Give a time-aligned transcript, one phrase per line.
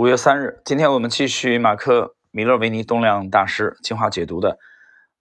[0.00, 4.58] 五月三日，今天我们继续马克·米勒维尼动量大师精华解读的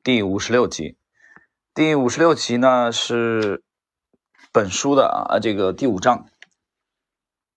[0.06, 0.96] 第五十六集。
[1.74, 3.62] 第五十六集呢是
[4.54, 6.30] 本书的啊这个第五章，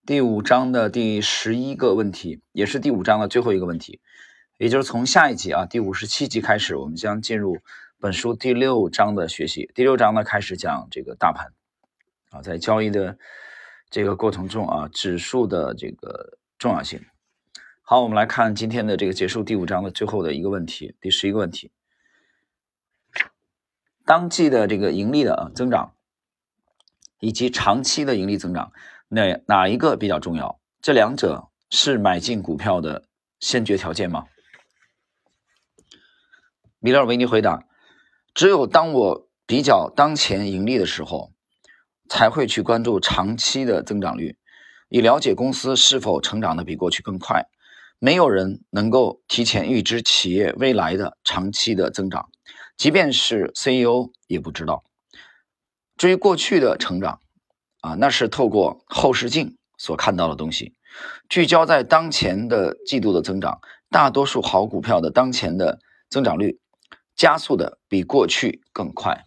[0.05, 4.01] 第五章的第十一个问题，也是第五章的最后一个问题。
[4.57, 7.59] 也就是从下一集啊第五十七集开始，我们将进入
[8.01, 9.71] 本书第六章的学习。
[9.73, 11.53] 第六章呢开始讲这个大盘
[12.31, 13.17] 啊，在交易的
[13.89, 16.37] 这个过程中啊，指数的这个。
[16.59, 17.03] 重要性。
[17.85, 21.69] 好，我们来看今天的这个结束第五章的最后的一个问题，第十一个问题：
[24.05, 25.93] 当季的这个盈利的增长，
[27.19, 28.71] 以及长期的盈利增长，
[29.09, 30.61] 哪哪一个比较重要？
[30.81, 33.03] 这两者是买进股票的
[33.41, 34.27] 先决条件吗？
[36.79, 37.65] 米勒维尼回答：
[38.33, 41.33] 只有当我比较当前盈利的时候，
[42.07, 44.37] 才会去关注长期的增长率。
[44.87, 47.49] 以了解公司是否成长的比过去更快。
[48.03, 52.27] 没有人能够提前预知企业未来的长期的增长，
[52.75, 54.83] 即便是 CEO 也不知道。
[55.95, 57.21] 至于过去的成长，
[57.79, 60.73] 啊，那是透过后视镜所看到的东西。
[61.29, 65.79] 聚焦在当前的季度的增长，大多数好股票的当前的
[66.09, 66.59] 增长率
[67.15, 69.23] 加速的比过去更快。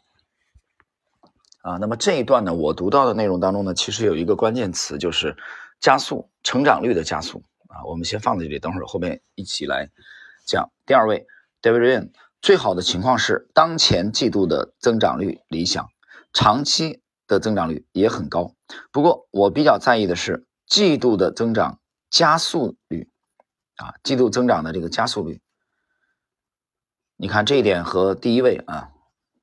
[1.63, 5.35] 啊，那么这一段呢，我读到的内容当中呢，其实有一个关键词，就是
[5.81, 7.43] 加速成长率的加速
[7.77, 7.85] 啊。
[7.85, 9.91] 我们先放在这里，等会儿后面一起来
[10.47, 10.71] 讲。
[10.87, 11.27] 第二位
[11.61, 12.11] ，David Ryan，
[12.41, 15.89] 最好的情况是当前季度的增长率理想，
[16.33, 18.55] 长期的增长率也很高。
[18.91, 23.11] 不过我比较在意的是季度的增长加速率
[23.77, 25.41] 啊，季度增长的这个加速率。
[27.17, 28.91] 你看这一点和第一位啊，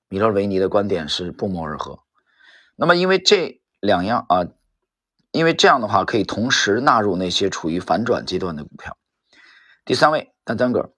[0.08, 2.00] 米勒维尼的观点是不谋而合。
[2.76, 4.48] 那么，因为这两样啊，
[5.34, 8.96] 因为这样的话可以同时纳入那些处于反转阶段的股票。
[9.84, 10.94] 第三位，丹丹格，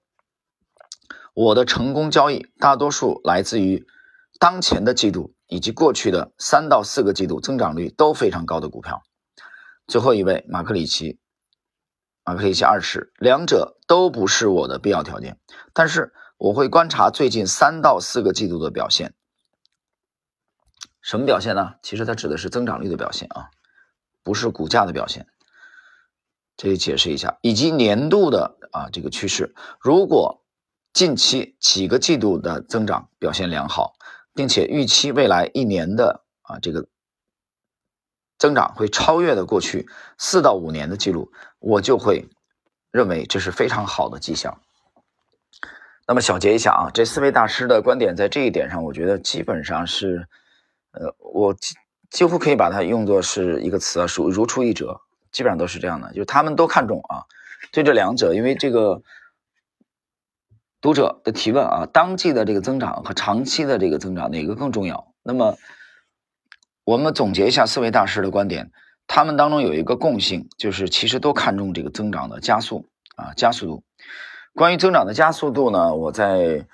[1.34, 3.88] 我的成功交易大多数来自于
[4.38, 9.02] 当前的季度以及过去的三到四个季度增长率都非常高的股票。
[9.88, 11.18] 最后一位，马克里奇，
[12.26, 15.40] 马克里奇二世，两者都不是我的必要条件，
[15.74, 19.14] 但是我会观察最近三到四个季度的表现。
[21.02, 21.76] 什么表现呢？
[21.82, 23.50] 其实它指的是增长率的表现啊，
[24.26, 25.26] 不是股价的表现。
[26.58, 29.54] 这里解释一下，以及年度的啊这个趋势。
[29.80, 30.44] 如果
[30.94, 33.94] 近期几个季度的增长表现良好，
[34.34, 36.88] 并且预期未来一年的啊这个
[38.38, 39.88] 增长会超越的过去
[40.18, 42.28] 四到五年的记录，我就会
[42.92, 44.60] 认为这是非常好的迹象。
[46.08, 50.28] 那么小结一下啊，这四位大师的观点在这一点上，我觉得基本上是。
[50.98, 51.54] 呃，我
[52.16, 55.02] 几乎可以把它用作是一个词啊，属如出一辙，
[55.34, 57.28] 基本上都是这样的，就是他们都看重啊，
[57.74, 59.02] 对这两者，因为这个
[60.80, 65.12] 读者的提问啊，当季的这个增长和长期的这个增长哪个更重要？
[65.24, 65.58] 那么
[66.86, 68.72] 我们总结一下四位大师的观点，
[69.08, 72.88] 他们当中有一个共性，就是其实都看重这个增长的加速
[73.18, 73.84] 啊，加速度。
[74.54, 76.66] 关于增长的加速度呢，我在。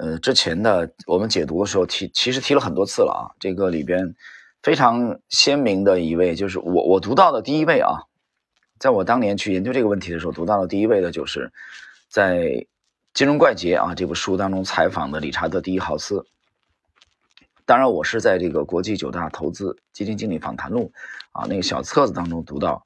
[0.00, 3.34] 呃，之前的我们解读的时候提，其实提了很多次了啊。
[3.40, 4.14] 这个里边
[4.68, 8.04] 非常鲜明的一位，就是我我读到的第一位啊，
[8.78, 11.50] 在我当年去研究这个问题的时候，读到的第一位的就是
[12.10, 12.36] 在
[13.14, 16.26] 《金融怪杰》啊这部书当中采访的理查德·第一豪斯。
[17.64, 20.92] 当然，我是在这个国际九大投资基金经理访谈录
[21.32, 22.84] 啊那个小册子当中读到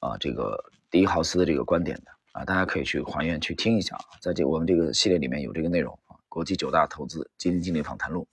[0.00, 0.58] 啊这个
[0.90, 6.16] 第一豪斯的这个观点的啊，大家可以去还原去听一下，在这我们这个系列里面有这个内容啊。
[6.30, 8.26] 国际九大投资基金经理访谈录，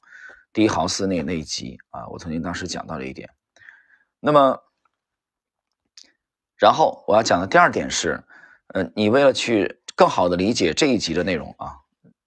[0.55, 3.29] 第一豪斯那那一集啊，我曾经当时讲到了一点。
[4.21, 4.57] 那么，
[6.55, 8.23] 然后我要讲的第二点是，
[8.67, 11.81] 呃，你为了去更好的理解这一集的内容啊，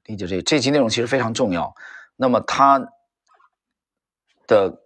[0.04, 1.74] 理解这这集内容其实非常重要。
[2.16, 2.86] 那么它
[4.46, 4.78] 的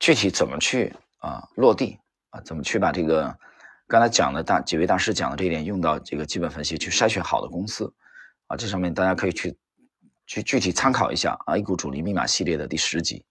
[0.00, 3.38] 具体怎么去啊落地啊，怎么去把这个
[3.86, 7.94] 刚才讲的大几位大师讲的这一点用到这个基本分析去筛选好的公司
[8.48, 9.56] 啊，这上面大家可以去。
[10.28, 13.24] 去具体参考一下啊，A 股主力密码系列的第十集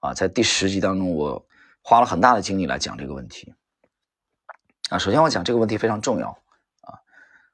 [0.00, 1.44] 啊，在第十集当中，我
[1.80, 3.54] 花了很大的精力来讲这个问题
[4.90, 4.98] 啊。
[4.98, 6.28] 首先，我讲这个问题非常重要
[6.82, 7.00] 啊。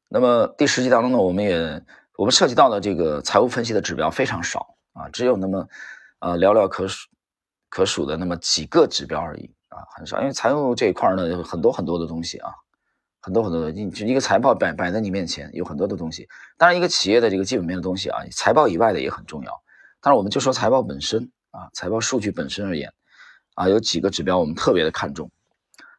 [0.08, 1.81] 那么第十集当中呢，我们也
[2.16, 5.69] 我们涉及到的这个财务分析的指标非常少啊，只有那么
[6.19, 7.08] 呃寥寥可数
[7.69, 10.20] 可数的那么几个指标而已啊，很少。
[10.20, 12.52] 因为财务这一块呢，有很多很多的东西啊。
[13.28, 16.26] 很多很多的，你就一个财报摆摆在你面前，有很多的东西。
[16.56, 19.52] 当然，一个企业的这个基本面的东西啊，财报以外的也很重要。
[20.00, 22.90] 但是，我们就说财报本身啊，财报数据本身而言
[23.54, 25.30] 啊，有几个指标我们特别的看重。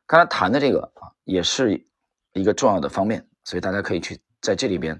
[0.07, 1.85] 刚才谈的这个啊，也是
[2.33, 4.99] 一个重要的方面，所以大家可以去在这里边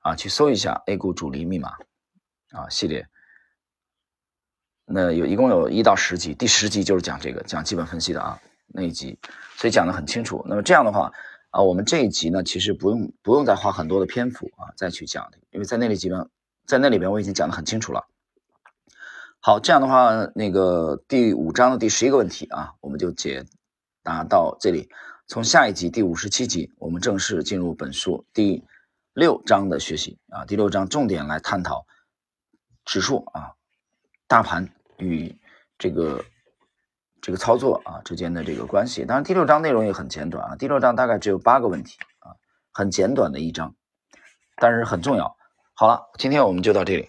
[0.00, 1.74] 啊去搜一下 A 股主力密码
[2.50, 3.06] 啊系列。
[4.84, 8.36] 那有一共有一到十集，第十集就是讲这个讲基本分析的啊
[8.66, 9.16] 那一集，
[9.54, 10.44] 所以讲的很清楚。
[10.48, 11.12] 那么这样的话
[11.50, 16.28] 啊，我们这一集呢，其实不用不用再花很多的篇幅啊再去讲的，因为在那里基本
[16.66, 18.06] 在那里边我已经讲的很清楚了。
[19.40, 23.44] 好，这样的话，那个第五章的第十一个问题啊，我们就解
[24.02, 24.88] 答到这里。
[25.26, 28.64] 从下一集第五十七集，我们正式进入本书第
[29.14, 30.44] 六章的学习啊。
[30.44, 31.86] 第六章重点来探讨
[32.84, 33.52] 指数啊、
[34.26, 34.68] 大盘。
[34.98, 35.32] 与
[35.78, 36.24] 这个
[37.20, 42.32] 这个操作啊之间的这个关系，当然第六章内容也很简短啊，第六章大概只有八个问题啊，
[42.72, 43.74] 很简短的一章，
[44.56, 45.36] 但是很重要。
[45.74, 47.08] 好了，今天我们就到这里。